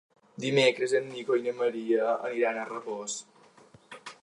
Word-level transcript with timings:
Dimecres 0.45 0.95
en 0.99 1.05
Nico 1.17 1.37
i 1.41 1.51
en 1.51 1.59
Maria 1.59 2.15
aniran 2.31 2.59
a 2.63 2.67
Rabós. 2.73 3.21